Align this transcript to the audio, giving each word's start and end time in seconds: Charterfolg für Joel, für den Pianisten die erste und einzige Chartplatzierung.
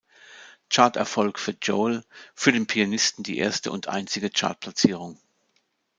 Charterfolg 0.71 1.37
für 1.37 1.55
Joel, 1.61 2.03
für 2.33 2.51
den 2.51 2.65
Pianisten 2.65 3.21
die 3.23 3.37
erste 3.37 3.71
und 3.71 3.87
einzige 3.87 4.31
Chartplatzierung. 4.31 5.19